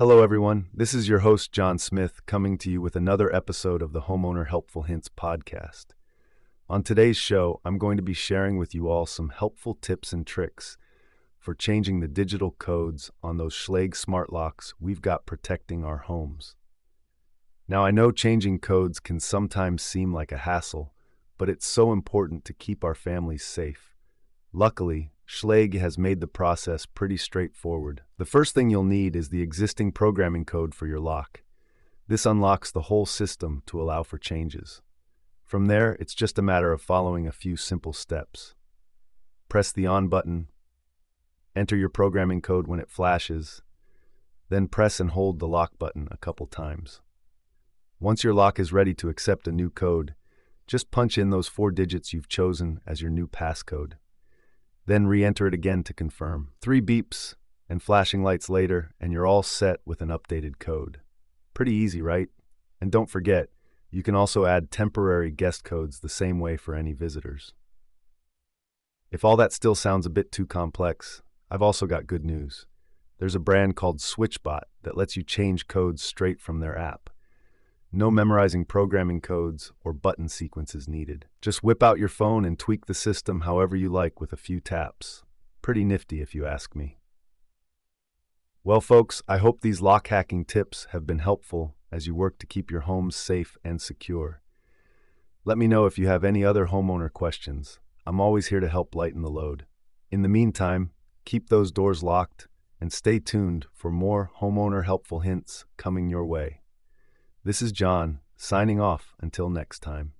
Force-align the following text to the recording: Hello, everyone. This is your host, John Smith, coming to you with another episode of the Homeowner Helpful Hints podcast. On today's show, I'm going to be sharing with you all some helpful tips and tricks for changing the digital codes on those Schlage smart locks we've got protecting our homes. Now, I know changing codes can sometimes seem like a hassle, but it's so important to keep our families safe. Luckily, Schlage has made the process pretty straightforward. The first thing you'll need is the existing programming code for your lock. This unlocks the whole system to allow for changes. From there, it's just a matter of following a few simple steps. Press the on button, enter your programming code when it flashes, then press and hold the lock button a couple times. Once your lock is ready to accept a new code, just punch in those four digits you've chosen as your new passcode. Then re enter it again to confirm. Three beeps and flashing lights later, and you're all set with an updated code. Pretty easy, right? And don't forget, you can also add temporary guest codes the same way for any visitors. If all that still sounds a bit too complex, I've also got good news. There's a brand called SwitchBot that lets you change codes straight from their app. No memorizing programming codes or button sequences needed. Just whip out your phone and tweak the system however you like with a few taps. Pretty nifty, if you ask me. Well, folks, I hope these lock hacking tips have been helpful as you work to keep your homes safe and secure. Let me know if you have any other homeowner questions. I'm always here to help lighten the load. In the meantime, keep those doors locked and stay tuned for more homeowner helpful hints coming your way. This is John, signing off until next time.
Hello, 0.00 0.22
everyone. 0.22 0.70
This 0.72 0.94
is 0.94 1.10
your 1.10 1.18
host, 1.18 1.52
John 1.52 1.76
Smith, 1.76 2.24
coming 2.24 2.56
to 2.56 2.70
you 2.70 2.80
with 2.80 2.96
another 2.96 3.30
episode 3.36 3.82
of 3.82 3.92
the 3.92 4.00
Homeowner 4.00 4.48
Helpful 4.48 4.84
Hints 4.84 5.10
podcast. 5.10 5.88
On 6.70 6.82
today's 6.82 7.18
show, 7.18 7.60
I'm 7.66 7.76
going 7.76 7.98
to 7.98 8.02
be 8.02 8.14
sharing 8.14 8.56
with 8.56 8.74
you 8.74 8.88
all 8.88 9.04
some 9.04 9.28
helpful 9.28 9.74
tips 9.74 10.14
and 10.14 10.26
tricks 10.26 10.78
for 11.38 11.52
changing 11.52 12.00
the 12.00 12.08
digital 12.08 12.52
codes 12.52 13.10
on 13.22 13.36
those 13.36 13.54
Schlage 13.54 13.94
smart 13.94 14.32
locks 14.32 14.72
we've 14.80 15.02
got 15.02 15.26
protecting 15.26 15.84
our 15.84 15.98
homes. 15.98 16.56
Now, 17.68 17.84
I 17.84 17.90
know 17.90 18.10
changing 18.10 18.60
codes 18.60 19.00
can 19.00 19.20
sometimes 19.20 19.82
seem 19.82 20.14
like 20.14 20.32
a 20.32 20.38
hassle, 20.38 20.94
but 21.36 21.50
it's 21.50 21.66
so 21.66 21.92
important 21.92 22.46
to 22.46 22.54
keep 22.54 22.84
our 22.84 22.94
families 22.94 23.44
safe. 23.44 23.94
Luckily, 24.50 25.12
Schlage 25.32 25.78
has 25.78 25.96
made 25.96 26.20
the 26.20 26.26
process 26.26 26.86
pretty 26.86 27.16
straightforward. 27.16 28.02
The 28.18 28.24
first 28.24 28.52
thing 28.52 28.68
you'll 28.68 28.82
need 28.82 29.14
is 29.14 29.28
the 29.28 29.42
existing 29.42 29.92
programming 29.92 30.44
code 30.44 30.74
for 30.74 30.88
your 30.88 30.98
lock. 30.98 31.44
This 32.08 32.26
unlocks 32.26 32.72
the 32.72 32.82
whole 32.82 33.06
system 33.06 33.62
to 33.66 33.80
allow 33.80 34.02
for 34.02 34.18
changes. 34.18 34.82
From 35.44 35.66
there, 35.66 35.92
it's 36.00 36.16
just 36.16 36.36
a 36.36 36.42
matter 36.42 36.72
of 36.72 36.82
following 36.82 37.28
a 37.28 37.32
few 37.32 37.56
simple 37.56 37.92
steps. 37.92 38.56
Press 39.48 39.70
the 39.70 39.86
on 39.86 40.08
button, 40.08 40.48
enter 41.54 41.76
your 41.76 41.90
programming 41.90 42.42
code 42.42 42.66
when 42.66 42.80
it 42.80 42.90
flashes, 42.90 43.62
then 44.48 44.66
press 44.66 44.98
and 44.98 45.10
hold 45.10 45.38
the 45.38 45.46
lock 45.46 45.78
button 45.78 46.08
a 46.10 46.16
couple 46.16 46.48
times. 46.48 47.02
Once 48.00 48.24
your 48.24 48.34
lock 48.34 48.58
is 48.58 48.72
ready 48.72 48.94
to 48.94 49.08
accept 49.08 49.46
a 49.46 49.52
new 49.52 49.70
code, 49.70 50.16
just 50.66 50.90
punch 50.90 51.16
in 51.16 51.30
those 51.30 51.46
four 51.46 51.70
digits 51.70 52.12
you've 52.12 52.28
chosen 52.28 52.80
as 52.84 53.00
your 53.00 53.12
new 53.12 53.28
passcode. 53.28 53.92
Then 54.86 55.06
re 55.06 55.24
enter 55.24 55.46
it 55.46 55.54
again 55.54 55.82
to 55.84 55.94
confirm. 55.94 56.48
Three 56.60 56.80
beeps 56.80 57.34
and 57.68 57.82
flashing 57.82 58.22
lights 58.22 58.50
later, 58.50 58.92
and 59.00 59.12
you're 59.12 59.26
all 59.26 59.42
set 59.42 59.80
with 59.84 60.00
an 60.00 60.08
updated 60.08 60.58
code. 60.58 61.00
Pretty 61.54 61.74
easy, 61.74 62.02
right? 62.02 62.28
And 62.80 62.90
don't 62.90 63.10
forget, 63.10 63.48
you 63.90 64.02
can 64.02 64.14
also 64.14 64.46
add 64.46 64.70
temporary 64.70 65.30
guest 65.30 65.64
codes 65.64 66.00
the 66.00 66.08
same 66.08 66.38
way 66.40 66.56
for 66.56 66.74
any 66.74 66.92
visitors. 66.92 67.52
If 69.10 69.24
all 69.24 69.36
that 69.36 69.52
still 69.52 69.74
sounds 69.74 70.06
a 70.06 70.10
bit 70.10 70.30
too 70.30 70.46
complex, 70.46 71.22
I've 71.50 71.62
also 71.62 71.86
got 71.86 72.06
good 72.06 72.24
news. 72.24 72.66
There's 73.18 73.34
a 73.34 73.40
brand 73.40 73.76
called 73.76 73.98
SwitchBot 73.98 74.62
that 74.82 74.96
lets 74.96 75.16
you 75.16 75.22
change 75.22 75.66
codes 75.66 76.02
straight 76.02 76.40
from 76.40 76.60
their 76.60 76.78
app. 76.78 77.09
No 77.92 78.08
memorizing 78.08 78.66
programming 78.66 79.20
codes 79.20 79.72
or 79.82 79.92
button 79.92 80.28
sequences 80.28 80.86
needed. 80.86 81.26
Just 81.42 81.64
whip 81.64 81.82
out 81.82 81.98
your 81.98 82.08
phone 82.08 82.44
and 82.44 82.56
tweak 82.56 82.86
the 82.86 82.94
system 82.94 83.40
however 83.40 83.74
you 83.74 83.88
like 83.88 84.20
with 84.20 84.32
a 84.32 84.36
few 84.36 84.60
taps. 84.60 85.24
Pretty 85.60 85.84
nifty, 85.84 86.20
if 86.20 86.32
you 86.32 86.46
ask 86.46 86.76
me. 86.76 86.98
Well, 88.62 88.80
folks, 88.80 89.22
I 89.26 89.38
hope 89.38 89.60
these 89.60 89.80
lock 89.80 90.06
hacking 90.06 90.44
tips 90.44 90.86
have 90.92 91.04
been 91.04 91.18
helpful 91.18 91.74
as 91.90 92.06
you 92.06 92.14
work 92.14 92.38
to 92.38 92.46
keep 92.46 92.70
your 92.70 92.82
homes 92.82 93.16
safe 93.16 93.56
and 93.64 93.82
secure. 93.82 94.40
Let 95.44 95.58
me 95.58 95.66
know 95.66 95.86
if 95.86 95.98
you 95.98 96.06
have 96.06 96.22
any 96.22 96.44
other 96.44 96.66
homeowner 96.66 97.12
questions. 97.12 97.80
I'm 98.06 98.20
always 98.20 98.48
here 98.48 98.60
to 98.60 98.68
help 98.68 98.94
lighten 98.94 99.22
the 99.22 99.30
load. 99.30 99.66
In 100.12 100.22
the 100.22 100.28
meantime, 100.28 100.92
keep 101.24 101.48
those 101.48 101.72
doors 101.72 102.04
locked 102.04 102.46
and 102.80 102.92
stay 102.92 103.18
tuned 103.18 103.66
for 103.72 103.90
more 103.90 104.30
homeowner 104.40 104.84
helpful 104.84 105.20
hints 105.20 105.64
coming 105.76 106.08
your 106.08 106.24
way. 106.24 106.60
This 107.42 107.62
is 107.62 107.72
John, 107.72 108.20
signing 108.36 108.82
off 108.82 109.14
until 109.18 109.48
next 109.48 109.78
time. 109.78 110.12